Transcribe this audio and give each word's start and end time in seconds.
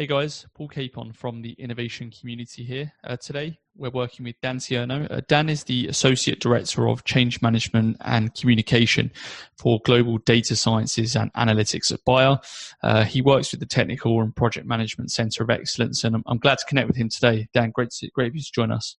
Hey 0.00 0.06
guys, 0.06 0.46
Paul 0.54 0.68
Capon 0.68 1.12
from 1.12 1.42
the 1.42 1.52
innovation 1.58 2.10
community 2.10 2.64
here. 2.64 2.90
Uh, 3.04 3.18
today 3.18 3.58
we're 3.76 3.90
working 3.90 4.24
with 4.24 4.40
Dan 4.40 4.56
Tierno. 4.56 5.06
Uh, 5.10 5.20
Dan 5.28 5.50
is 5.50 5.64
the 5.64 5.88
Associate 5.88 6.40
Director 6.40 6.88
of 6.88 7.04
Change 7.04 7.42
Management 7.42 7.98
and 8.00 8.34
Communication 8.34 9.12
for 9.58 9.78
Global 9.84 10.16
Data 10.16 10.56
Sciences 10.56 11.16
and 11.16 11.30
Analytics 11.34 11.92
at 11.92 12.00
Bayer. 12.06 12.38
Uh, 12.82 13.04
he 13.04 13.20
works 13.20 13.50
with 13.50 13.60
the 13.60 13.66
Technical 13.66 14.22
and 14.22 14.34
Project 14.34 14.66
Management 14.66 15.10
Center 15.10 15.44
of 15.44 15.50
Excellence, 15.50 16.02
and 16.02 16.16
I'm, 16.16 16.22
I'm, 16.24 16.38
glad 16.38 16.56
to 16.56 16.64
connect 16.64 16.88
with 16.88 16.96
him 16.96 17.10
today. 17.10 17.46
Dan, 17.52 17.70
great, 17.70 17.90
to, 17.90 18.10
great 18.12 18.28
of 18.28 18.34
you 18.34 18.40
to 18.40 18.52
join 18.54 18.72
us. 18.72 18.96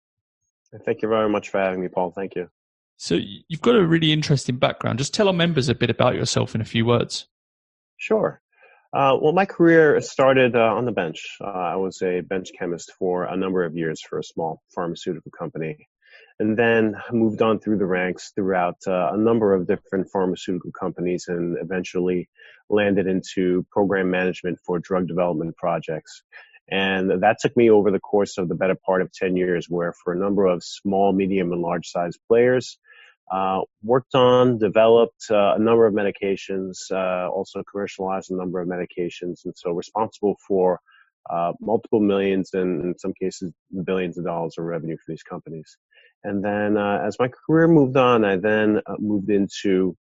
Thank 0.85 1.01
you 1.01 1.09
very 1.09 1.31
much 1.31 1.49
for 1.49 1.63
having 1.63 1.81
me, 1.81 1.89
Paul. 1.89 2.11
Thank 2.11 2.35
you. 2.35 2.51
So 2.99 3.19
you've 3.49 3.63
got 3.63 3.75
a 3.75 3.87
really 3.87 4.13
interesting 4.13 4.59
background. 4.59 4.99
Just 4.99 5.15
tell 5.15 5.29
our 5.29 5.33
members 5.33 5.71
a 5.71 5.75
bit 5.75 5.89
about 5.89 6.15
yourself 6.15 6.55
in 6.55 6.61
a 6.61 6.67
few 6.67 6.85
words. 6.85 7.27
Sure. 7.97 8.43
Uh, 8.93 9.17
well, 9.21 9.33
my 9.33 9.47
career 9.47 10.01
started 10.01 10.57
uh, 10.57 10.75
on 10.75 10.85
the 10.85 10.91
bench. 10.91 11.37
Uh, 11.41 11.47
I 11.47 11.77
was 11.77 12.03
a 12.03 12.23
bench 12.23 12.49
chemist 12.59 12.93
for 12.99 13.25
a 13.25 13.37
number 13.37 13.65
of 13.65 13.77
years 13.77 14.01
for 14.03 14.19
a 14.19 14.25
small 14.25 14.63
pharmaceutical 14.75 15.31
company, 15.31 15.89
and 16.41 16.59
then 16.59 16.97
moved 17.13 17.41
on 17.41 17.61
through 17.61 17.79
the 17.79 17.87
ranks 17.87 18.33
throughout 18.35 18.79
uh, 18.89 19.13
a 19.13 19.17
number 19.17 19.55
of 19.55 19.69
different 19.69 20.09
pharmaceutical 20.11 20.73
companies, 20.73 21.27
and 21.29 21.57
eventually 21.61 22.29
landed 22.69 23.07
into 23.07 23.65
program 23.71 24.11
management 24.11 24.59
for 24.67 24.81
drug 24.81 25.07
development 25.07 25.57
projects. 25.57 26.23
And 26.69 27.23
that 27.23 27.37
took 27.41 27.57
me 27.57 27.71
over 27.71 27.93
the 27.93 28.01
course 28.01 28.39
of 28.39 28.49
the 28.49 28.57
better 28.57 28.77
part 28.87 29.03
of 29.03 29.13
10 29.13 29.37
years, 29.37 29.67
where 29.69 29.95
for 30.03 30.13
a 30.13 30.19
number 30.19 30.47
of 30.47 30.65
small, 30.65 31.13
medium, 31.13 31.53
and 31.53 31.63
large 31.63 31.87
sized 31.87 32.19
players, 32.27 32.77
uh, 33.31 33.61
worked 33.83 34.15
on, 34.15 34.59
developed 34.59 35.25
uh, 35.31 35.55
a 35.55 35.59
number 35.59 35.87
of 35.87 35.95
medications, 35.95 36.91
uh, 36.91 37.29
also 37.29 37.63
commercialized 37.71 38.31
a 38.31 38.37
number 38.37 38.61
of 38.61 38.69
medications, 38.69 39.45
and 39.45 39.55
so 39.57 39.71
responsible 39.71 40.37
for 40.47 40.81
uh, 41.31 41.53
multiple 41.61 42.01
millions 42.01 42.51
and 42.55 42.85
in 42.85 42.99
some 42.99 43.13
cases 43.21 43.53
billions 43.85 44.19
of 44.19 44.25
dollars 44.25 44.55
of 44.59 44.65
revenue 44.65 44.97
for 44.97 45.05
these 45.13 45.23
companies. 45.23 45.77
And 46.25 46.45
then 46.45 46.77
uh, 46.77 47.03
as 47.07 47.17
my 47.21 47.29
career 47.29 47.69
moved 47.69 47.97
on, 47.97 48.25
I 48.25 48.37
then 48.37 48.81
moved 48.99 49.31
into 49.31 49.97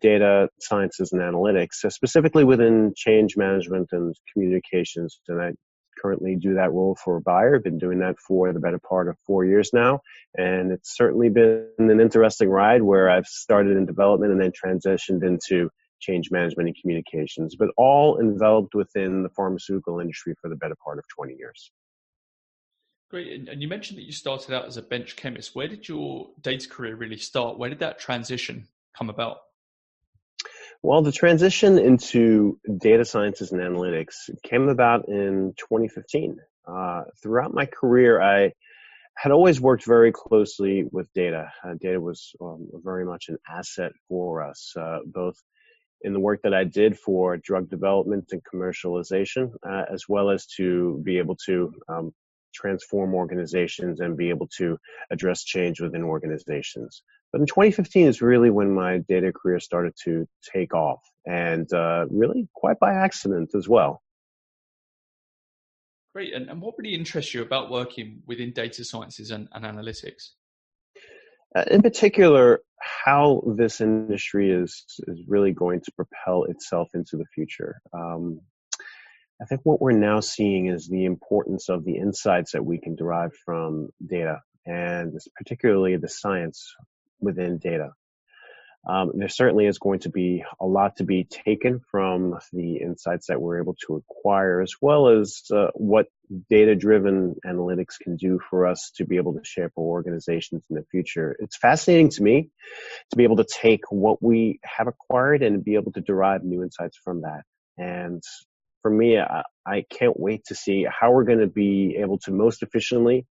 data 0.00 0.48
sciences 0.60 1.12
and 1.12 1.20
analytics, 1.20 1.90
specifically 1.90 2.44
within 2.44 2.92
change 2.96 3.36
management 3.36 3.88
and 3.92 4.14
communications. 4.32 5.20
And 5.28 5.40
I 5.40 5.52
currently 6.00 6.36
do 6.36 6.54
that 6.54 6.72
role 6.72 6.96
for 7.02 7.20
Bayer. 7.20 7.56
I've 7.56 7.64
been 7.64 7.78
doing 7.78 7.98
that 8.00 8.18
for 8.18 8.52
the 8.52 8.60
better 8.60 8.78
part 8.78 9.08
of 9.08 9.16
four 9.26 9.44
years 9.44 9.70
now. 9.72 10.00
And 10.36 10.72
it's 10.72 10.96
certainly 10.96 11.28
been 11.28 11.66
an 11.78 12.00
interesting 12.00 12.48
ride 12.48 12.82
where 12.82 13.10
I've 13.10 13.26
started 13.26 13.76
in 13.76 13.86
development 13.86 14.32
and 14.32 14.40
then 14.40 14.52
transitioned 14.52 15.24
into 15.24 15.70
change 16.00 16.30
management 16.30 16.68
and 16.68 16.76
communications, 16.80 17.56
but 17.56 17.68
all 17.76 18.18
enveloped 18.18 18.74
within 18.74 19.22
the 19.22 19.28
pharmaceutical 19.30 20.00
industry 20.00 20.34
for 20.40 20.48
the 20.48 20.56
better 20.56 20.76
part 20.82 20.98
of 20.98 21.04
20 21.08 21.34
years. 21.34 21.70
Great. 23.10 23.48
And 23.48 23.60
you 23.60 23.66
mentioned 23.66 23.98
that 23.98 24.04
you 24.04 24.12
started 24.12 24.54
out 24.54 24.66
as 24.66 24.76
a 24.76 24.82
bench 24.82 25.16
chemist. 25.16 25.54
Where 25.54 25.66
did 25.66 25.88
your 25.88 26.30
data 26.40 26.68
career 26.68 26.94
really 26.94 27.16
start? 27.16 27.58
Where 27.58 27.68
did 27.68 27.80
that 27.80 27.98
transition 27.98 28.68
come 28.96 29.10
about? 29.10 29.38
Well, 30.82 31.02
the 31.02 31.12
transition 31.12 31.78
into 31.78 32.58
data 32.78 33.04
sciences 33.04 33.52
and 33.52 33.60
analytics 33.60 34.30
came 34.42 34.68
about 34.70 35.08
in 35.08 35.52
2015. 35.58 36.38
Uh, 36.66 37.02
throughout 37.22 37.52
my 37.52 37.66
career, 37.66 38.22
I 38.22 38.52
had 39.14 39.30
always 39.30 39.60
worked 39.60 39.84
very 39.84 40.10
closely 40.10 40.84
with 40.90 41.12
data. 41.12 41.52
Uh, 41.62 41.74
data 41.78 42.00
was 42.00 42.32
um, 42.40 42.70
very 42.82 43.04
much 43.04 43.28
an 43.28 43.36
asset 43.46 43.92
for 44.08 44.42
us, 44.42 44.72
uh, 44.74 45.00
both 45.04 45.36
in 46.00 46.14
the 46.14 46.20
work 46.20 46.40
that 46.44 46.54
I 46.54 46.64
did 46.64 46.98
for 46.98 47.36
drug 47.36 47.68
development 47.68 48.30
and 48.32 48.40
commercialization, 48.42 49.52
uh, 49.62 49.84
as 49.92 50.04
well 50.08 50.30
as 50.30 50.46
to 50.56 50.98
be 51.04 51.18
able 51.18 51.36
to 51.44 51.74
um, 51.90 52.14
transform 52.54 53.14
organizations 53.14 54.00
and 54.00 54.16
be 54.16 54.30
able 54.30 54.48
to 54.56 54.78
address 55.10 55.44
change 55.44 55.78
within 55.78 56.02
organizations. 56.02 57.02
But 57.32 57.40
in 57.40 57.46
2015 57.46 58.06
is 58.06 58.22
really 58.22 58.50
when 58.50 58.74
my 58.74 58.98
data 58.98 59.32
career 59.32 59.60
started 59.60 59.94
to 60.04 60.26
take 60.52 60.74
off, 60.74 61.00
and 61.26 61.72
uh, 61.72 62.06
really 62.10 62.48
quite 62.54 62.78
by 62.80 62.94
accident 62.94 63.54
as 63.54 63.68
well. 63.68 64.02
Great. 66.12 66.34
And, 66.34 66.48
and 66.50 66.60
what 66.60 66.74
really 66.76 66.94
interests 66.94 67.32
you 67.32 67.42
about 67.42 67.70
working 67.70 68.22
within 68.26 68.52
data 68.52 68.84
sciences 68.84 69.30
and, 69.30 69.48
and 69.52 69.64
analytics? 69.64 70.30
Uh, 71.54 71.64
in 71.70 71.82
particular, 71.82 72.62
how 72.80 73.42
this 73.56 73.80
industry 73.80 74.50
is 74.50 74.84
is 75.06 75.22
really 75.28 75.52
going 75.52 75.80
to 75.80 75.92
propel 75.92 76.44
itself 76.44 76.88
into 76.94 77.16
the 77.16 77.26
future. 77.34 77.80
Um, 77.92 78.40
I 79.42 79.46
think 79.46 79.62
what 79.64 79.80
we're 79.80 79.92
now 79.92 80.20
seeing 80.20 80.66
is 80.66 80.88
the 80.88 81.04
importance 81.06 81.68
of 81.68 81.84
the 81.84 81.96
insights 81.96 82.52
that 82.52 82.64
we 82.64 82.78
can 82.78 82.94
derive 82.94 83.32
from 83.44 83.88
data, 84.04 84.40
and 84.66 85.18
particularly 85.36 85.96
the 85.96 86.08
science 86.08 86.74
within 87.20 87.58
data. 87.58 87.92
Um, 88.88 89.12
there 89.14 89.28
certainly 89.28 89.66
is 89.66 89.78
going 89.78 90.00
to 90.00 90.08
be 90.08 90.42
a 90.58 90.64
lot 90.64 90.96
to 90.96 91.04
be 91.04 91.24
taken 91.24 91.80
from 91.90 92.38
the 92.52 92.76
insights 92.78 93.26
that 93.26 93.40
we're 93.40 93.60
able 93.60 93.76
to 93.86 93.96
acquire, 93.96 94.62
as 94.62 94.72
well 94.80 95.08
as 95.08 95.42
uh, 95.54 95.66
what 95.74 96.06
data 96.48 96.74
driven 96.74 97.36
analytics 97.46 97.98
can 98.00 98.16
do 98.16 98.40
for 98.48 98.66
us 98.66 98.90
to 98.96 99.04
be 99.04 99.18
able 99.18 99.34
to 99.34 99.44
shape 99.44 99.72
our 99.78 99.84
organizations 99.84 100.62
in 100.70 100.76
the 100.76 100.84
future. 100.90 101.36
It's 101.40 101.58
fascinating 101.58 102.08
to 102.10 102.22
me 102.22 102.48
to 103.10 103.16
be 103.16 103.24
able 103.24 103.36
to 103.36 103.44
take 103.44 103.82
what 103.90 104.22
we 104.22 104.60
have 104.64 104.86
acquired 104.86 105.42
and 105.42 105.62
be 105.62 105.74
able 105.74 105.92
to 105.92 106.00
derive 106.00 106.42
new 106.42 106.62
insights 106.62 106.96
from 107.04 107.22
that. 107.22 107.42
And 107.76 108.22
for 108.80 108.90
me, 108.90 109.18
I, 109.18 109.42
I 109.66 109.84
can't 109.90 110.18
wait 110.18 110.44
to 110.46 110.54
see 110.54 110.86
how 110.88 111.12
we're 111.12 111.24
going 111.24 111.40
to 111.40 111.46
be 111.46 111.96
able 111.98 112.18
to 112.20 112.32
most 112.32 112.62
efficiently 112.62 113.26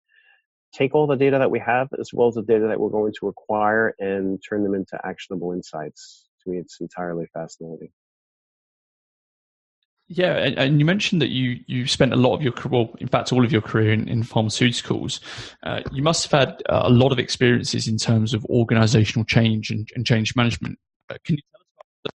take 0.76 0.94
all 0.94 1.08
the 1.08 1.16
data 1.16 1.40
that 1.40 1.52
we 1.52 1.60
have 1.60 1.88
as 2.00 2.12
well 2.14 2.28
as 2.28 2.36
the 2.36 2.42
data 2.42 2.68
that 2.68 2.80
we're 2.80 2.90
going 2.90 3.14
to 3.20 3.28
acquire 3.28 3.96
and 4.00 4.42
turn 4.48 4.64
them 4.64 4.76
into 4.76 5.00
actionable 5.06 5.54
insights. 5.54 6.28
To 6.44 6.50
me, 6.50 6.58
it's 6.58 6.80
entirely 6.82 7.26
fascinating. 7.34 7.90
Yeah, 10.08 10.38
and, 10.38 10.58
and, 10.60 10.80
you 10.80 10.86
mentioned 10.86 11.20
that 11.24 11.30
you 11.30 11.62
you 11.66 11.88
spent 11.88 12.14
a 12.14 12.16
lot 12.16 12.36
of 12.36 12.44
your 12.44 12.54
well, 12.70 12.94
in 13.00 13.08
fact, 13.08 13.34
all 13.34 13.44
of 13.44 13.52
your 13.52 13.62
career 13.62 13.92
in, 13.92 14.08
in 14.08 14.22
pharmaceuticals. 14.22 15.20
Uh, 15.64 15.82
you 15.92 16.04
must 16.04 16.30
have 16.30 16.48
had 16.48 16.62
a 16.70 16.92
lot 16.92 17.12
of 17.12 17.18
experiences 17.18 17.88
in 17.88 17.98
terms 17.98 18.36
of 18.36 18.46
organizational 18.46 19.26
change 19.26 19.72
and, 19.72 19.90
and 19.96 20.06
change 20.06 20.36
management. 20.36 20.78
Uh, 21.10 21.16
can 21.24 21.38
you 21.38 21.42
tell 21.52 21.60
us 21.60 21.66
about 21.76 22.04
that? 22.04 22.14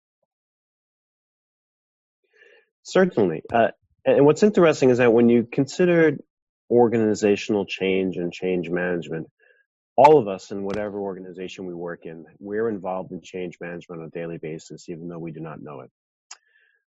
Certainly. 2.84 3.42
Uh, 3.52 3.68
and 4.04 4.24
what's 4.24 4.44
interesting 4.44 4.90
is 4.90 4.98
that 4.98 5.12
when 5.12 5.28
you 5.28 5.48
consider 5.50 6.16
organizational 6.70 7.66
change 7.66 8.16
and 8.18 8.32
change 8.32 8.70
management. 8.70 9.28
All 9.96 10.18
of 10.18 10.28
us 10.28 10.52
in 10.52 10.64
whatever 10.64 11.00
organization 11.00 11.66
we 11.66 11.74
work 11.74 12.06
in, 12.06 12.24
we're 12.40 12.70
involved 12.70 13.12
in 13.12 13.22
change 13.22 13.58
management 13.60 14.02
on 14.02 14.08
a 14.08 14.10
daily 14.10 14.38
basis, 14.38 14.88
even 14.88 15.08
though 15.08 15.18
we 15.18 15.32
do 15.32 15.40
not 15.40 15.62
know 15.62 15.80
it. 15.80 15.90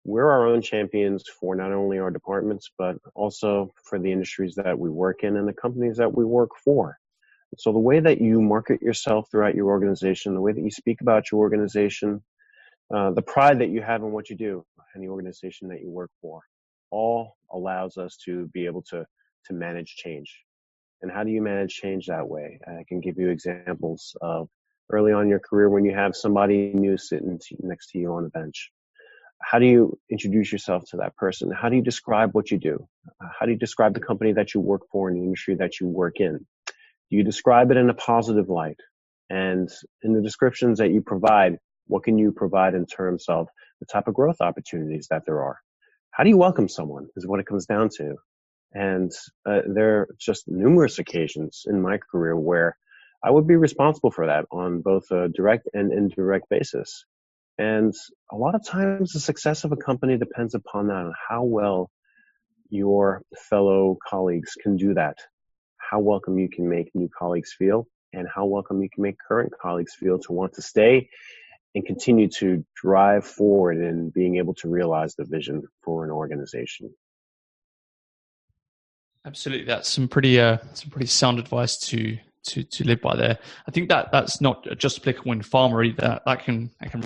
We're 0.05 0.31
our 0.31 0.47
own 0.47 0.63
champions 0.63 1.25
for 1.41 1.55
not 1.57 1.73
only 1.73 1.99
our 1.99 2.11
departments, 2.11 2.71
but 2.79 2.97
also 3.15 3.73
for 3.85 3.99
the 3.99 4.13
industries 4.13 4.55
that 4.57 4.79
we 4.79 4.91
work 4.91 5.25
in 5.25 5.37
and 5.37 5.47
the 5.49 5.53
companies 5.53 5.99
that 5.99 6.15
we 6.17 6.25
work 6.25 6.51
for. 6.65 6.99
So 7.59 7.73
the 7.73 7.79
way 7.81 8.01
that 8.01 8.21
you 8.21 8.43
market 8.43 8.83
yourself 8.83 9.29
throughout 9.31 9.55
your 9.57 9.69
organization, 9.69 10.35
the 10.35 10.41
way 10.43 10.53
that 10.53 10.63
you 10.65 10.71
speak 10.71 11.01
about 11.03 11.33
your 11.33 11.41
organization, 11.41 12.23
uh, 12.95 13.13
the 13.13 13.23
pride 13.23 13.61
that 13.61 13.71
you 13.71 13.83
have 13.83 14.03
in 14.03 14.13
what 14.13 14.31
you 14.31 14.37
do 14.37 14.65
and 14.95 15.05
the 15.05 15.09
organization 15.09 15.69
that 15.69 15.83
you 15.83 15.91
work 15.91 16.11
for, 16.23 16.43
all 16.91 17.37
allows 17.53 17.99
us 17.99 18.19
to 18.27 18.49
be 18.49 18.67
able 18.67 18.83
to 18.83 19.07
to 19.47 19.55
manage 19.55 19.97
change. 19.97 20.43
And 21.03 21.11
how 21.11 21.25
do 21.25 21.31
you 21.31 21.43
manage 21.43 21.75
change 21.75 22.07
that 22.07 22.29
way? 22.29 22.59
I 22.67 22.85
can 22.89 23.01
give 23.01 23.19
you 23.19 23.29
examples 23.29 24.17
of 24.21 24.49
early 24.91 25.13
on 25.13 25.25
in 25.25 25.29
your 25.29 25.39
career 25.39 25.69
when 25.69 25.85
you 25.85 25.95
have 25.95 26.17
somebody 26.17 26.73
new 26.75 26.97
sitting 26.97 27.39
next 27.61 27.91
to 27.91 27.99
you 27.99 28.13
on 28.15 28.25
a 28.25 28.29
bench. 28.31 28.71
How 29.41 29.61
do 29.61 29.67
you 29.67 29.99
introduce 30.11 30.51
yourself 30.51 30.85
to 30.91 30.97
that 30.99 31.15
person? 31.17 31.53
How 31.53 31.69
do 31.69 31.77
you 31.77 31.83
describe 31.83 32.31
what 32.33 32.51
you 32.51 32.59
do? 32.59 32.89
How 33.21 33.47
do 33.47 33.53
you 33.53 33.59
describe 33.59 33.95
the 33.95 34.01
company 34.01 34.33
that 34.33 34.55
you 34.55 34.61
work 34.61 34.83
for 34.91 35.09
and 35.09 35.17
the 35.17 35.25
industry 35.25 35.55
that 35.57 35.79
you 35.81 35.87
work 35.87 36.19
in? 36.19 36.45
Do 36.67 37.17
you 37.17 37.23
describe 37.23 37.71
it 37.71 37.77
in 37.77 37.89
a 37.89 37.95
positive 37.95 38.49
light? 38.49 38.81
And 39.31 39.71
in 40.03 40.15
the 40.15 40.23
descriptions 40.23 40.79
that 40.79 40.91
you 40.91 41.03
provide, 41.03 41.59
what 41.87 42.03
can 42.03 42.19
you 42.19 42.33
provide 42.33 42.75
in 42.75 42.87
terms 42.87 43.27
of 43.29 43.47
the 43.81 43.87
type 43.87 44.09
of 44.09 44.15
growth 44.15 44.41
opportunities 44.41 45.07
that 45.11 45.23
there 45.25 45.43
are? 45.43 45.59
How 46.11 46.25
do 46.25 46.31
you 46.31 46.39
welcome 46.39 46.69
someone 46.69 47.07
is 47.17 47.27
what 47.27 47.39
it 47.39 47.47
comes 47.47 47.67
down 47.67 47.91
to. 47.99 48.17
And 48.73 49.13
uh, 49.47 49.61
there 49.67 50.01
are 50.01 50.09
just 50.19 50.47
numerous 50.47 50.99
occasions 50.99 51.65
in 51.67 51.81
my 51.81 51.99
career 51.99 52.37
where 52.37 52.77
I 53.23 53.31
would 53.31 53.47
be 53.47 53.57
responsible 53.57 54.11
for 54.11 54.27
that 54.27 54.47
on 54.53 54.81
both 54.81 55.11
a 55.11 55.29
direct 55.29 55.69
and 55.75 55.93
indirect 55.93 56.49
basis. 56.49 57.05
And 57.59 57.93
a 58.31 58.37
lot 58.37 58.55
of 58.55 58.65
times 58.65 59.13
the 59.13 59.21
success 59.21 59.65
of 59.65 59.73
a 59.73 59.77
company 59.77 60.17
depends 60.17 60.55
upon 60.55 60.89
that 60.89 61.07
and 61.07 61.15
how 61.29 61.43
well 61.43 61.91
your 62.71 63.23
fellow 63.49 63.97
colleagues 64.09 64.55
can 64.63 64.77
do 64.77 64.95
that, 64.95 65.17
how 65.79 65.99
welcome 65.99 66.39
you 66.39 66.49
can 66.49 66.69
make 66.69 66.95
new 66.95 67.09
colleagues 67.09 67.53
feel, 67.59 67.89
and 68.13 68.29
how 68.33 68.47
welcome 68.47 68.83
you 68.83 68.89
can 68.91 69.03
make 69.03 69.17
current 69.27 69.53
colleagues 69.61 69.95
feel 69.95 70.19
to 70.21 70.33
want 70.33 70.53
to 70.55 70.63
stay 70.63 71.09
and 71.75 71.85
continue 71.85 72.29
to 72.29 72.65
drive 72.81 73.27
forward 73.27 73.79
in 73.79 74.11
being 74.11 74.37
able 74.37 74.55
to 74.55 74.69
realize 74.69 75.15
the 75.15 75.25
vision 75.25 75.63
for 75.83 76.05
an 76.05 76.11
organization. 76.11 76.91
Absolutely, 79.27 79.67
that's 79.67 79.89
some 79.89 80.09
pretty 80.09 80.41
uh, 80.41 80.59
some 80.75 80.91
pretty 80.91 81.07
sound 81.07 81.39
advice 81.39 81.77
to 81.79 82.17
to 82.45 82.63
to 82.63 82.85
live 82.85 83.01
by 83.01 83.17
there. 83.17 83.39
I 83.67 83.71
think 83.71 83.89
that 83.89 84.11
that's 84.13 84.41
not 84.41 84.67
just 84.79 85.01
applicable 85.01 85.33
in 85.33 85.41
pharma 85.41 85.87
either. 85.87 86.21
That 86.25 86.45
can 86.45 86.71
that 86.81 86.91
can. 86.91 87.05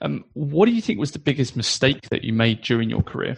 Um, 0.00 0.24
what 0.32 0.66
do 0.66 0.72
you 0.72 0.82
think 0.82 0.98
was 0.98 1.12
the 1.12 1.20
biggest 1.20 1.56
mistake 1.56 2.08
that 2.10 2.24
you 2.24 2.32
made 2.32 2.62
during 2.62 2.90
your 2.90 3.02
career? 3.02 3.36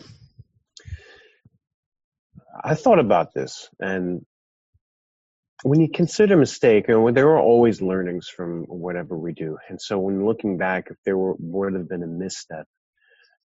I 2.64 2.74
thought 2.74 2.98
about 2.98 3.34
this, 3.34 3.68
and 3.78 4.24
when 5.64 5.80
you 5.80 5.88
consider 5.88 6.36
mistake, 6.36 6.88
you 6.88 6.94
know, 6.94 7.10
there 7.10 7.28
are 7.30 7.40
always 7.40 7.80
learnings 7.80 8.28
from 8.28 8.64
whatever 8.64 9.16
we 9.16 9.32
do. 9.32 9.56
And 9.68 9.80
so, 9.80 9.98
when 9.98 10.26
looking 10.26 10.58
back, 10.58 10.88
if 10.90 10.96
there 11.04 11.16
were, 11.16 11.34
would 11.38 11.74
have 11.74 11.88
been 11.88 12.02
a 12.02 12.06
misstep, 12.06 12.66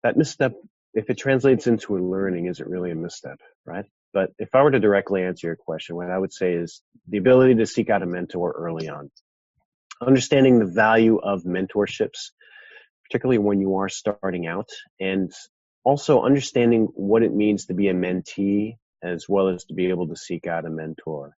that 0.04 0.16
misstep, 0.16 0.54
if 0.96 1.10
it 1.10 1.18
translates 1.18 1.68
into 1.68 1.98
a 1.98 2.00
learning, 2.00 2.48
is 2.48 2.62
it 2.62 2.68
really 2.68 2.90
a 2.90 2.96
misstep, 2.96 3.40
right? 3.66 3.86
But 4.14 4.32
if 4.40 4.56
I 4.56 4.64
were 4.64 4.72
to 4.72 4.80
directly 4.80 5.24
answer 5.24 5.48
your 5.48 5.58
question, 5.58 5.98
what 5.98 6.10
I 6.10 6.18
would 6.18 6.32
say 6.32 6.54
is 6.54 6.82
the 7.08 7.18
ability 7.18 7.56
to 7.56 7.66
seek 7.66 7.90
out 7.90 8.02
a 8.02 8.06
mentor 8.06 8.54
early 8.58 8.88
on, 8.88 9.12
understanding 10.02 10.58
the 10.58 10.66
value 10.66 11.18
of 11.18 11.44
mentorships, 11.44 12.32
particularly 13.04 13.40
when 13.40 13.60
you 13.60 13.76
are 13.76 13.90
starting 13.90 14.48
out, 14.48 14.70
and 15.00 15.34
also 15.84 16.24
understanding 16.24 16.88
what 16.96 17.24
it 17.24 17.34
means 17.34 17.66
to 17.66 17.74
be 17.74 17.90
a 17.90 17.94
mentee 17.94 18.78
as 19.04 19.28
well 19.28 19.50
as 19.50 19.66
to 19.66 19.74
be 19.74 19.90
able 19.90 20.08
to 20.08 20.16
seek 20.16 20.48
out 20.48 20.66
a 20.66 20.70
mentor. 20.70 21.36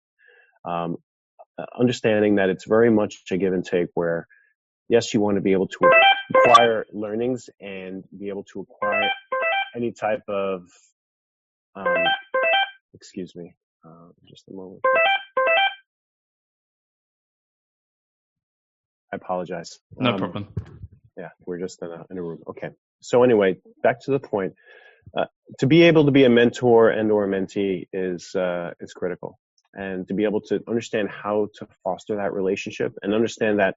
Um, 0.67 0.99
understanding 1.79 2.37
that 2.37 2.51
it's 2.51 2.67
very 2.67 2.91
much 2.91 3.23
a 3.31 3.39
give 3.39 3.55
and 3.55 3.65
take 3.65 3.89
where, 3.95 4.29
yes, 4.91 5.15
you 5.15 5.21
want 5.21 5.37
to 5.37 5.41
be 5.41 5.53
able 5.53 5.69
to 5.69 5.91
acquire 6.35 6.85
learnings 6.93 7.49
and 7.59 8.05
be 8.17 8.29
able 8.29 8.45
to 8.45 8.61
acquire 8.61 9.11
any 9.77 9.93
type 9.93 10.23
of 10.29 10.63
um, 11.77 12.05
excuse 12.95 13.37
me, 13.37 13.55
uh, 13.85 14.09
just 14.25 14.49
a 14.49 14.53
moment. 14.53 14.81
I 19.13 19.17
apologize. 19.17 19.79
No 19.97 20.11
um, 20.11 20.19
problem. 20.19 20.49
Yeah, 21.17 21.29
we're 21.45 21.59
just 21.59 21.81
in 21.83 21.91
a, 21.91 22.05
in 22.11 22.19
a 22.19 22.23
room. 22.23 22.43
Okay. 22.49 22.71
So 23.01 23.23
anyway, 23.23 23.59
back 23.83 24.01
to 24.05 24.11
the 24.11 24.19
point. 24.19 24.55
Uh, 25.17 25.27
to 25.61 25.67
be 25.67 25.83
able 25.83 26.05
to 26.05 26.11
be 26.11 26.25
a 26.25 26.29
mentor 26.29 26.91
and 26.91 27.13
or 27.13 27.25
a 27.25 27.29
mentee 27.29 27.87
is 27.93 28.35
uh, 28.35 28.73
is 28.81 28.93
critical, 28.93 29.39
and 29.75 30.09
to 30.09 30.15
be 30.15 30.25
able 30.25 30.41
to 30.41 30.61
understand 30.67 31.09
how 31.09 31.49
to 31.55 31.69
foster 31.85 32.17
that 32.17 32.33
relationship 32.33 32.93
and 33.03 33.15
understand 33.15 33.61
that 33.61 33.77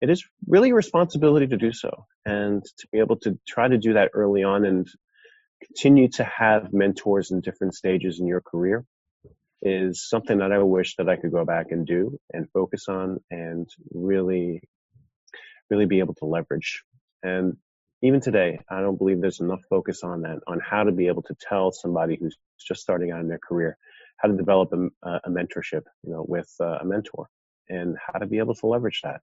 it 0.00 0.08
is 0.08 0.24
really 0.46 0.70
a 0.70 0.74
responsibility 0.74 1.46
to 1.46 1.56
do 1.56 1.72
so, 1.72 2.06
and 2.24 2.64
to 2.78 2.88
be 2.92 2.98
able 2.98 3.16
to 3.16 3.38
try 3.46 3.68
to 3.68 3.76
do 3.76 3.92
that 3.92 4.10
early 4.14 4.42
on 4.42 4.64
and 4.64 4.88
continue 5.64 6.08
to 6.08 6.24
have 6.24 6.72
mentors 6.72 7.30
in 7.30 7.40
different 7.40 7.74
stages 7.74 8.20
in 8.20 8.26
your 8.26 8.40
career 8.40 8.84
is 9.62 10.08
something 10.08 10.38
that 10.38 10.52
I 10.52 10.58
wish 10.58 10.96
that 10.96 11.08
I 11.08 11.16
could 11.16 11.32
go 11.32 11.44
back 11.44 11.66
and 11.70 11.86
do 11.86 12.18
and 12.32 12.48
focus 12.52 12.88
on 12.88 13.18
and 13.30 13.68
really, 13.92 14.62
really 15.70 15.86
be 15.86 15.98
able 15.98 16.14
to 16.14 16.26
leverage. 16.26 16.84
And 17.22 17.56
even 18.02 18.20
today, 18.20 18.60
I 18.70 18.80
don't 18.80 18.96
believe 18.96 19.20
there's 19.20 19.40
enough 19.40 19.60
focus 19.68 20.04
on 20.04 20.22
that, 20.22 20.38
on 20.46 20.60
how 20.60 20.84
to 20.84 20.92
be 20.92 21.08
able 21.08 21.22
to 21.22 21.36
tell 21.40 21.72
somebody 21.72 22.16
who's 22.20 22.36
just 22.60 22.80
starting 22.80 23.10
out 23.10 23.20
in 23.20 23.28
their 23.28 23.40
career 23.40 23.76
how 24.18 24.28
to 24.28 24.36
develop 24.36 24.72
a, 24.72 25.08
a 25.24 25.30
mentorship, 25.30 25.82
you 26.02 26.12
know, 26.12 26.24
with 26.26 26.52
uh, 26.60 26.78
a 26.80 26.84
mentor 26.84 27.28
and 27.68 27.96
how 28.04 28.18
to 28.18 28.26
be 28.26 28.38
able 28.38 28.54
to 28.54 28.66
leverage 28.66 29.00
that. 29.02 29.20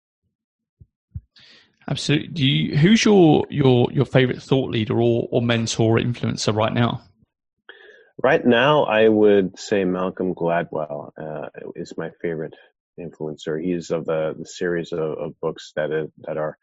Absolutely. 1.87 2.27
Do 2.29 2.45
you, 2.45 2.77
who's 2.77 3.05
your 3.05 3.45
your 3.49 3.91
your 3.91 4.05
favorite 4.05 4.41
thought 4.41 4.71
leader 4.71 4.95
or, 4.95 5.27
or 5.31 5.41
mentor 5.41 5.97
or 5.97 6.01
influencer 6.01 6.55
right 6.55 6.73
now? 6.73 7.01
Right 8.21 8.45
now, 8.45 8.85
I 8.85 9.07
would 9.07 9.59
say 9.59 9.83
Malcolm 9.83 10.33
Gladwell 10.33 11.11
uh, 11.21 11.49
is 11.75 11.93
my 11.97 12.11
favorite 12.21 12.55
influencer. 12.99 13.61
He's 13.61 13.91
of 13.91 14.05
the, 14.05 14.33
the 14.37 14.45
series 14.45 14.93
of, 14.93 15.01
of 15.01 15.39
books 15.41 15.73
that 15.75 15.89
that 16.19 16.37
are 16.37 16.57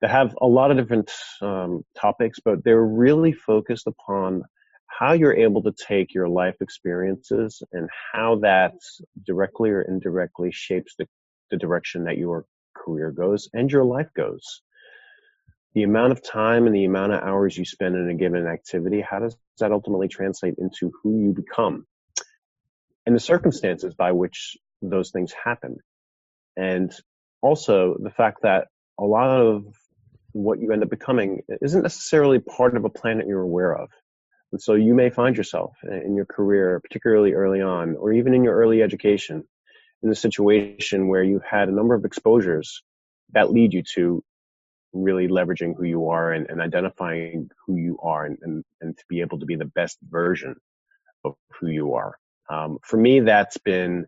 that 0.00 0.10
have 0.10 0.34
a 0.40 0.46
lot 0.46 0.70
of 0.70 0.76
different 0.76 1.10
um, 1.40 1.84
topics, 2.00 2.38
but 2.44 2.62
they're 2.62 2.84
really 2.84 3.32
focused 3.32 3.86
upon 3.86 4.42
how 4.86 5.12
you're 5.12 5.34
able 5.34 5.62
to 5.62 5.72
take 5.72 6.14
your 6.14 6.28
life 6.28 6.56
experiences 6.60 7.62
and 7.72 7.88
how 8.12 8.38
that 8.40 8.74
directly 9.26 9.70
or 9.70 9.82
indirectly 9.82 10.50
shapes 10.52 10.94
the, 10.98 11.06
the 11.50 11.56
direction 11.56 12.04
that 12.04 12.18
your 12.18 12.44
career 12.84 13.10
goes 13.10 13.48
and 13.52 13.70
your 13.70 13.84
life 13.84 14.08
goes. 14.14 14.62
The 15.74 15.82
amount 15.82 16.12
of 16.12 16.22
time 16.22 16.66
and 16.66 16.74
the 16.74 16.84
amount 16.84 17.12
of 17.12 17.22
hours 17.22 17.56
you 17.56 17.64
spend 17.64 17.94
in 17.94 18.08
a 18.08 18.14
given 18.14 18.46
activity, 18.46 19.00
how 19.00 19.18
does 19.18 19.36
that 19.58 19.72
ultimately 19.72 20.08
translate 20.08 20.54
into 20.58 20.92
who 21.02 21.18
you 21.18 21.32
become 21.32 21.86
and 23.06 23.14
the 23.14 23.20
circumstances 23.20 23.94
by 23.94 24.12
which 24.12 24.56
those 24.82 25.10
things 25.10 25.32
happen? 25.32 25.76
And 26.56 26.92
also 27.42 27.96
the 28.00 28.10
fact 28.10 28.42
that 28.42 28.68
a 28.98 29.04
lot 29.04 29.30
of 29.30 29.64
what 30.32 30.60
you 30.60 30.72
end 30.72 30.82
up 30.82 30.90
becoming 30.90 31.42
isn't 31.62 31.82
necessarily 31.82 32.38
part 32.38 32.76
of 32.76 32.84
a 32.84 32.90
plan 32.90 33.18
that 33.18 33.26
you're 33.26 33.42
aware 33.42 33.76
of. 33.76 33.90
And 34.52 34.60
so 34.60 34.74
you 34.74 34.94
may 34.94 35.10
find 35.10 35.36
yourself 35.36 35.76
in 35.84 36.16
your 36.16 36.26
career, 36.26 36.80
particularly 36.80 37.34
early 37.34 37.60
on, 37.60 37.96
or 37.96 38.12
even 38.12 38.34
in 38.34 38.44
your 38.44 38.56
early 38.56 38.82
education, 38.82 39.44
in 40.02 40.10
a 40.10 40.14
situation 40.14 41.08
where 41.08 41.22
you've 41.22 41.44
had 41.44 41.68
a 41.68 41.74
number 41.74 41.94
of 41.94 42.04
exposures 42.04 42.82
that 43.32 43.52
lead 43.52 43.72
you 43.72 43.82
to 43.94 44.22
really 44.92 45.28
leveraging 45.28 45.76
who 45.76 45.84
you 45.84 46.08
are 46.08 46.32
and, 46.32 46.48
and 46.48 46.60
identifying 46.60 47.50
who 47.66 47.76
you 47.76 47.98
are 48.02 48.24
and, 48.24 48.38
and, 48.42 48.64
and, 48.80 48.96
to 48.96 49.04
be 49.08 49.20
able 49.20 49.38
to 49.38 49.46
be 49.46 49.56
the 49.56 49.64
best 49.64 49.98
version 50.08 50.54
of 51.24 51.34
who 51.60 51.68
you 51.68 51.94
are. 51.94 52.16
Um, 52.48 52.78
for 52.82 52.96
me, 52.96 53.20
that's 53.20 53.58
been 53.58 54.06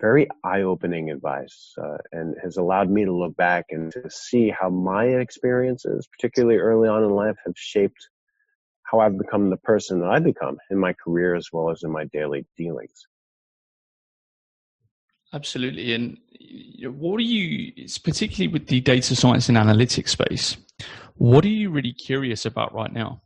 very 0.00 0.28
eye-opening 0.44 1.10
advice 1.10 1.72
uh, 1.82 1.96
and 2.12 2.36
has 2.42 2.58
allowed 2.58 2.90
me 2.90 3.06
to 3.06 3.12
look 3.12 3.34
back 3.36 3.66
and 3.70 3.90
to 3.92 4.10
see 4.10 4.50
how 4.50 4.68
my 4.68 5.04
experiences, 5.04 6.06
particularly 6.06 6.58
early 6.58 6.88
on 6.88 7.02
in 7.02 7.10
life, 7.10 7.36
have 7.46 7.54
shaped 7.56 8.08
how 8.82 9.00
I've 9.00 9.16
become 9.16 9.48
the 9.48 9.56
person 9.56 10.00
that 10.00 10.10
I've 10.10 10.24
become 10.24 10.58
in 10.70 10.78
my 10.78 10.92
career 10.92 11.34
as 11.34 11.48
well 11.52 11.70
as 11.70 11.82
in 11.82 11.90
my 11.90 12.04
daily 12.04 12.46
dealings. 12.56 13.06
Absolutely. 15.36 15.92
And 15.92 16.16
what 16.98 17.18
are 17.18 17.22
you, 17.22 17.72
particularly 18.02 18.48
with 18.48 18.68
the 18.68 18.80
data 18.80 19.14
science 19.14 19.50
and 19.50 19.58
analytics 19.58 20.08
space, 20.08 20.56
what 21.16 21.44
are 21.44 21.48
you 21.48 21.68
really 21.68 21.92
curious 21.92 22.46
about 22.46 22.74
right 22.74 22.90
now? 22.90 23.20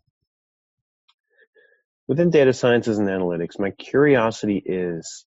Within 2.08 2.30
data 2.30 2.52
sciences 2.52 2.98
and 2.98 3.08
analytics, 3.08 3.60
my 3.60 3.70
curiosity 3.70 4.60
is 4.66 5.24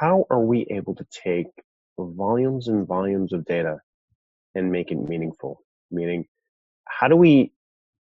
how 0.00 0.26
are 0.28 0.44
we 0.44 0.66
able 0.70 0.94
to 0.96 1.06
take 1.10 1.46
volumes 1.98 2.68
and 2.68 2.86
volumes 2.86 3.32
of 3.32 3.46
data 3.46 3.78
and 4.54 4.70
make 4.70 4.90
it 4.90 4.96
meaningful? 4.96 5.62
Meaning, 5.90 6.26
how 6.86 7.08
do 7.08 7.16
we 7.16 7.52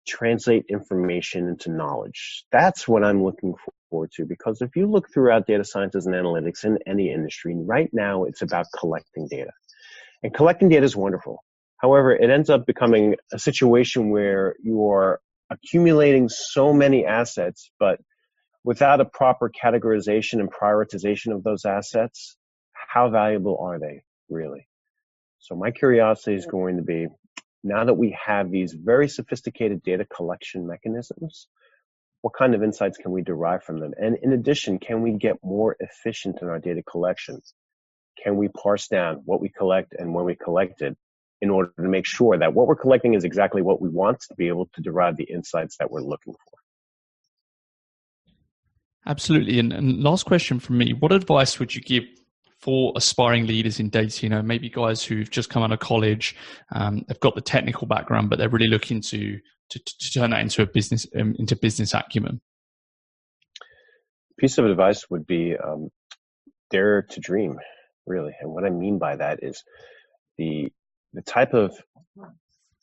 translate 0.05 0.65
information 0.67 1.47
into 1.47 1.71
knowledge? 1.71 2.43
That's 2.51 2.89
what 2.89 3.05
I'm 3.05 3.23
looking 3.23 3.53
forward 3.91 4.11
to 4.13 4.25
because 4.25 4.61
if 4.61 4.75
you 4.75 4.87
look 4.87 5.13
throughout 5.13 5.45
data 5.45 5.63
sciences 5.63 6.07
and 6.07 6.15
analytics 6.15 6.63
in 6.63 6.79
any 6.87 7.13
industry, 7.13 7.55
right 7.55 7.89
now 7.93 8.23
it's 8.23 8.41
about 8.41 8.65
collecting 8.79 9.27
data. 9.29 9.51
And 10.23 10.33
collecting 10.33 10.69
data 10.69 10.83
is 10.83 10.95
wonderful. 10.95 11.43
However, 11.77 12.11
it 12.15 12.29
ends 12.29 12.49
up 12.49 12.65
becoming 12.65 13.15
a 13.31 13.37
situation 13.37 14.09
where 14.09 14.55
you 14.63 14.87
are 14.87 15.19
accumulating 15.51 16.29
so 16.29 16.73
many 16.73 17.05
assets, 17.05 17.69
but 17.79 17.99
without 18.63 19.01
a 19.01 19.05
proper 19.05 19.51
categorization 19.51 20.39
and 20.39 20.51
prioritization 20.51 21.35
of 21.35 21.43
those 21.43 21.65
assets, 21.65 22.37
how 22.73 23.09
valuable 23.09 23.57
are 23.59 23.79
they 23.79 24.03
really? 24.29 24.67
So 25.39 25.55
my 25.55 25.71
curiosity 25.71 26.35
is 26.35 26.45
going 26.45 26.77
to 26.77 26.83
be 26.83 27.07
now 27.63 27.83
that 27.83 27.93
we 27.93 28.17
have 28.25 28.51
these 28.51 28.73
very 28.73 29.07
sophisticated 29.07 29.83
data 29.83 30.05
collection 30.05 30.67
mechanisms, 30.67 31.47
what 32.21 32.33
kind 32.37 32.53
of 32.53 32.63
insights 32.63 32.97
can 32.97 33.11
we 33.11 33.21
derive 33.21 33.63
from 33.63 33.79
them? 33.79 33.93
And 33.97 34.17
in 34.21 34.31
addition, 34.33 34.79
can 34.79 35.01
we 35.01 35.13
get 35.13 35.37
more 35.43 35.75
efficient 35.79 36.37
in 36.41 36.49
our 36.49 36.59
data 36.59 36.83
collection? 36.83 37.41
Can 38.23 38.37
we 38.37 38.47
parse 38.49 38.87
down 38.87 39.21
what 39.25 39.41
we 39.41 39.49
collect 39.49 39.93
and 39.97 40.13
when 40.13 40.25
we 40.25 40.35
collect 40.35 40.81
it 40.81 40.97
in 41.41 41.49
order 41.49 41.71
to 41.77 41.87
make 41.87 42.05
sure 42.05 42.37
that 42.37 42.53
what 42.53 42.67
we're 42.67 42.75
collecting 42.75 43.15
is 43.15 43.23
exactly 43.23 43.63
what 43.63 43.81
we 43.81 43.89
want 43.89 44.19
to 44.21 44.35
be 44.35 44.47
able 44.47 44.67
to 44.75 44.81
derive 44.81 45.17
the 45.17 45.23
insights 45.23 45.77
that 45.77 45.89
we're 45.89 46.01
looking 46.01 46.33
for? 46.33 46.59
Absolutely. 49.07 49.57
And, 49.57 49.73
and 49.73 50.03
last 50.03 50.25
question 50.25 50.59
from 50.59 50.77
me 50.77 50.93
What 50.93 51.11
advice 51.11 51.57
would 51.59 51.73
you 51.73 51.81
give 51.81 52.03
for 52.61 52.93
aspiring 52.95 53.47
leaders 53.47 53.79
in 53.79 53.89
data, 53.89 54.23
you 54.23 54.29
know, 54.29 54.41
maybe 54.41 54.69
guys 54.69 55.03
who've 55.03 55.29
just 55.29 55.49
come 55.49 55.63
out 55.63 55.71
of 55.71 55.79
college, 55.79 56.35
um, 56.71 57.03
they've 57.07 57.19
got 57.19 57.35
the 57.35 57.41
technical 57.41 57.87
background, 57.87 58.29
but 58.29 58.37
they're 58.37 58.49
really 58.49 58.67
looking 58.67 59.01
to 59.01 59.39
to, 59.69 59.79
to 59.79 60.11
turn 60.11 60.31
that 60.31 60.41
into 60.41 60.61
a 60.61 60.65
business 60.65 61.07
um, 61.15 61.35
into 61.39 61.55
business 61.55 61.93
acumen. 61.93 62.41
Piece 64.37 64.57
of 64.57 64.65
advice 64.65 65.09
would 65.09 65.25
be 65.25 65.55
um, 65.57 65.89
dare 66.69 67.03
to 67.03 67.19
dream, 67.19 67.57
really, 68.05 68.33
and 68.39 68.51
what 68.51 68.65
I 68.65 68.69
mean 68.69 68.99
by 68.99 69.15
that 69.15 69.39
is 69.43 69.63
the 70.37 70.71
the 71.13 71.21
type 71.21 71.53
of 71.53 71.75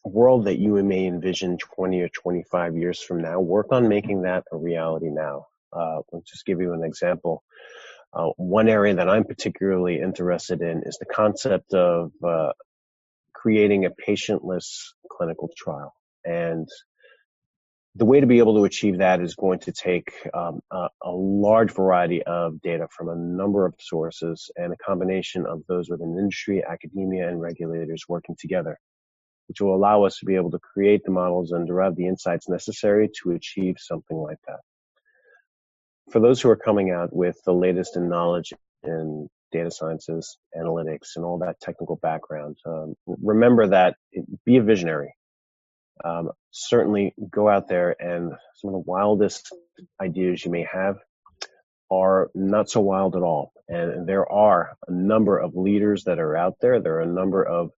world 0.05 0.47
that 0.47 0.59
you 0.59 0.83
may 0.83 1.07
envision 1.07 1.59
20 1.59 2.01
or 2.01 2.09
25 2.09 2.77
years 2.77 3.01
from 3.03 3.21
now, 3.21 3.41
work 3.41 3.67
on 3.71 3.89
making 3.89 4.23
that 4.23 4.45
a 4.53 4.57
reality 4.57 5.09
now. 5.11 5.47
Uh, 5.73 6.01
let's 6.13 6.31
just 6.31 6.47
give 6.47 6.61
you 6.61 6.73
an 6.73 6.83
example. 6.83 7.43
Uh, 8.13 8.29
one 8.37 8.69
area 8.69 8.95
that 8.95 9.09
I'm 9.09 9.25
particularly 9.25 10.01
interested 10.01 10.63
in 10.63 10.83
is 10.87 10.97
the 10.99 11.07
concept 11.07 11.75
of 11.75 12.13
uh, 12.27 12.53
creating 13.35 13.85
a 13.85 13.91
patientless 13.91 14.95
clinical 15.11 15.51
trial. 15.57 15.95
And 16.25 16.69
the 17.95 18.05
way 18.05 18.21
to 18.21 18.27
be 18.27 18.39
able 18.39 18.55
to 18.57 18.65
achieve 18.65 18.99
that 18.99 19.21
is 19.21 19.35
going 19.35 19.59
to 19.61 19.73
take 19.73 20.13
um, 20.33 20.61
a, 20.71 20.89
a, 21.03 21.11
large 21.11 21.73
variety 21.73 22.23
of 22.23 22.61
data 22.63 22.87
from 22.97 23.09
a 23.09 23.17
number 23.17 23.67
of 23.67 23.75
sources 23.81 24.51
and 24.57 24.73
a 24.73 24.77
combination 24.77 25.47
of 25.47 25.63
those 25.69 25.91
within 25.91 26.17
industry, 26.19 26.63
academia, 26.65 27.29
and 27.29 27.41
regulators 27.41 28.05
working 28.09 28.37
together, 28.39 28.79
which 29.49 29.61
will 29.61 29.75
allow 29.75 30.05
us 30.05 30.19
to 30.19 30.27
be 30.27 30.37
able 30.37 30.51
to 30.51 30.61
create 30.61 31.03
the 31.05 31.11
models 31.11 31.51
and 31.51 31.67
derive 31.67 31.97
the 31.97 32.07
insights 32.07 32.49
necessary 32.49 33.11
to 33.23 33.33
achieve 33.33 33.77
something 33.79 34.17
like 34.17 34.39
that. 34.47 34.61
For 36.11 36.21
those 36.21 36.41
who 36.41 36.51
are 36.51 36.57
coming 36.57 36.91
out 36.91 37.15
with 37.15 37.37
the 37.45 37.53
latest 37.53 37.97
in 37.97 38.09
knowledge 38.09 38.53
in 38.83 39.29
data 39.53 39.71
sciences, 39.71 40.39
analytics, 40.57 41.17
and 41.17 41.25
all 41.25 41.39
that 41.39 41.61
technical 41.61 41.97
background, 41.97 42.57
um, 42.67 42.95
remember 43.07 43.69
that 43.69 43.97
be 44.45 44.57
a 44.57 44.63
visionary 44.63 45.15
um, 46.05 46.31
certainly 46.51 47.15
go 47.31 47.49
out 47.49 47.69
there 47.69 47.95
and 47.99 48.33
some 48.57 48.69
of 48.69 48.73
the 48.73 48.91
wildest 48.91 49.55
ideas 50.01 50.45
you 50.45 50.51
may 50.51 50.67
have 50.71 50.97
are 51.91 52.31
not 52.35 52.69
so 52.69 52.81
wild 52.81 53.17
at 53.17 53.23
all. 53.23 53.53
And 53.69 54.07
there 54.07 54.31
are 54.31 54.77
a 54.87 54.93
number 54.93 55.39
of 55.39 55.57
leaders 55.57 56.05
that 56.05 56.19
are 56.19 56.37
out 56.37 56.55
there. 56.61 56.81
There 56.81 56.97
are 56.97 57.03
a 57.03 57.07
number 57.07 57.43
of 57.43 57.71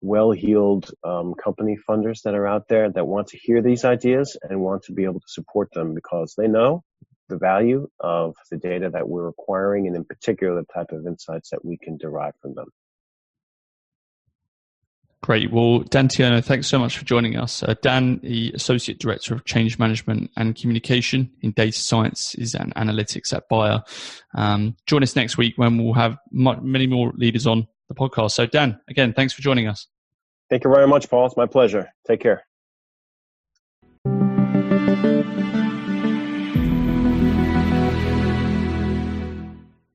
well-heeled 0.00 0.90
um, 1.02 1.34
company 1.34 1.76
funders 1.88 2.22
that 2.22 2.34
are 2.34 2.46
out 2.46 2.68
there 2.68 2.90
that 2.90 3.06
want 3.06 3.28
to 3.28 3.38
hear 3.38 3.62
these 3.62 3.84
ideas 3.84 4.36
and 4.42 4.60
want 4.60 4.84
to 4.84 4.92
be 4.92 5.04
able 5.04 5.20
to 5.20 5.28
support 5.28 5.70
them 5.72 5.94
because 5.94 6.34
they 6.36 6.46
know 6.46 6.84
the 7.28 7.38
value 7.38 7.88
of 8.00 8.34
the 8.50 8.56
data 8.56 8.90
that 8.90 9.08
we're 9.08 9.28
acquiring 9.28 9.86
and 9.86 9.96
in 9.96 10.04
particular 10.04 10.54
the 10.54 10.66
type 10.72 10.92
of 10.92 11.06
insights 11.06 11.50
that 11.50 11.64
we 11.64 11.76
can 11.76 11.96
derive 11.96 12.34
from 12.40 12.54
them. 12.54 12.66
Great. 15.20 15.52
Well, 15.52 15.80
Dan 15.80 16.08
Tierno, 16.08 16.42
thanks 16.42 16.68
so 16.68 16.78
much 16.78 16.96
for 16.96 17.04
joining 17.04 17.36
us. 17.36 17.62
Uh, 17.62 17.74
Dan, 17.82 18.20
the 18.22 18.52
Associate 18.54 18.98
Director 18.98 19.34
of 19.34 19.44
Change 19.44 19.78
Management 19.78 20.30
and 20.36 20.54
Communication 20.54 21.30
in 21.42 21.50
Data 21.50 21.76
Sciences 21.76 22.54
and 22.54 22.72
Analytics 22.76 23.34
at 23.34 23.48
Bayer. 23.48 23.82
Um, 24.34 24.76
join 24.86 25.02
us 25.02 25.16
next 25.16 25.36
week 25.36 25.54
when 25.56 25.76
we'll 25.76 25.94
have 25.94 26.18
many 26.30 26.86
more 26.86 27.12
leaders 27.16 27.46
on 27.48 27.66
the 27.88 27.94
podcast. 27.94 28.30
So, 28.30 28.46
Dan, 28.46 28.80
again, 28.88 29.12
thanks 29.12 29.32
for 29.32 29.42
joining 29.42 29.66
us. 29.66 29.88
Thank 30.50 30.64
you 30.64 30.72
very 30.72 30.86
much, 30.86 31.10
Paul. 31.10 31.26
It's 31.26 31.36
my 31.36 31.46
pleasure. 31.46 31.90
Take 32.06 32.20
care. 32.20 32.44